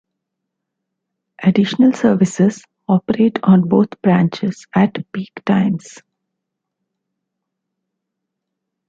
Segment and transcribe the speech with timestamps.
[1.43, 6.01] Additional services operate on both branches at peak times.